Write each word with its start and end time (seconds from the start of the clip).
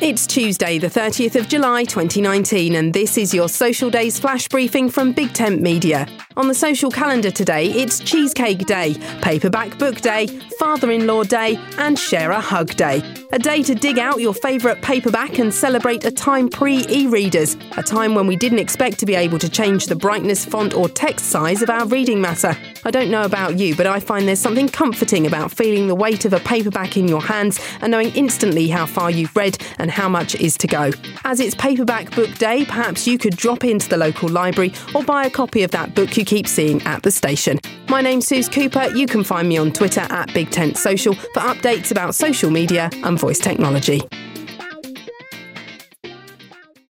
It's 0.00 0.28
Tuesday, 0.28 0.78
the 0.78 0.86
30th 0.86 1.34
of 1.34 1.48
July 1.48 1.82
2019, 1.82 2.76
and 2.76 2.94
this 2.94 3.18
is 3.18 3.34
your 3.34 3.48
Social 3.48 3.90
Days 3.90 4.16
flash 4.20 4.46
briefing 4.46 4.88
from 4.88 5.10
Big 5.10 5.32
Tent 5.32 5.60
Media. 5.60 6.06
On 6.38 6.46
the 6.46 6.54
social 6.54 6.88
calendar 6.88 7.32
today, 7.32 7.66
it's 7.72 7.98
Cheesecake 7.98 8.64
Day, 8.64 8.94
Paperback 9.22 9.76
Book 9.76 10.00
Day, 10.00 10.28
Father 10.60 10.92
in 10.92 11.04
Law 11.04 11.24
Day, 11.24 11.58
and 11.78 11.98
Share 11.98 12.30
a 12.30 12.40
Hug 12.40 12.76
Day. 12.76 13.02
A 13.32 13.40
day 13.40 13.62
to 13.64 13.74
dig 13.74 13.98
out 13.98 14.20
your 14.20 14.32
favourite 14.32 14.80
paperback 14.80 15.38
and 15.38 15.52
celebrate 15.52 16.04
a 16.04 16.12
time 16.12 16.48
pre 16.48 16.86
e 16.88 17.08
readers, 17.08 17.56
a 17.76 17.82
time 17.82 18.14
when 18.14 18.28
we 18.28 18.36
didn't 18.36 18.60
expect 18.60 19.00
to 19.00 19.06
be 19.06 19.16
able 19.16 19.38
to 19.40 19.48
change 19.48 19.86
the 19.86 19.96
brightness, 19.96 20.44
font, 20.44 20.74
or 20.74 20.88
text 20.88 21.26
size 21.26 21.60
of 21.60 21.68
our 21.70 21.86
reading 21.86 22.20
matter. 22.20 22.56
I 22.84 22.90
don't 22.92 23.10
know 23.10 23.24
about 23.24 23.58
you, 23.58 23.74
but 23.74 23.86
I 23.86 23.98
find 23.98 24.26
there's 24.26 24.38
something 24.38 24.68
comforting 24.68 25.26
about 25.26 25.50
feeling 25.50 25.88
the 25.88 25.94
weight 25.94 26.24
of 26.24 26.32
a 26.32 26.40
paperback 26.40 26.96
in 26.96 27.08
your 27.08 27.20
hands 27.20 27.60
and 27.80 27.90
knowing 27.90 28.14
instantly 28.14 28.68
how 28.68 28.86
far 28.86 29.10
you've 29.10 29.36
read 29.36 29.58
and 29.78 29.90
how 29.90 30.08
much 30.08 30.36
is 30.36 30.56
to 30.58 30.66
go. 30.68 30.92
As 31.24 31.40
it's 31.40 31.54
Paperback 31.56 32.14
Book 32.14 32.32
Day, 32.38 32.64
perhaps 32.64 33.06
you 33.06 33.18
could 33.18 33.36
drop 33.36 33.64
into 33.64 33.88
the 33.88 33.96
local 33.96 34.28
library 34.28 34.72
or 34.94 35.02
buy 35.02 35.24
a 35.24 35.30
copy 35.30 35.64
of 35.64 35.72
that 35.72 35.94
book 35.94 36.16
you 36.16 36.24
keep 36.28 36.46
seeing 36.46 36.82
at 36.82 37.02
the 37.02 37.10
station. 37.10 37.58
My 37.88 38.02
name's 38.02 38.26
Suze 38.26 38.50
Cooper. 38.50 38.90
You 38.94 39.06
can 39.06 39.24
find 39.24 39.48
me 39.48 39.56
on 39.56 39.72
Twitter 39.72 40.06
at 40.10 40.32
Big 40.34 40.50
Tent 40.50 40.76
Social 40.76 41.14
for 41.14 41.40
updates 41.40 41.90
about 41.90 42.14
social 42.14 42.50
media 42.50 42.90
and 43.02 43.18
voice 43.18 43.38
technology. 43.38 44.02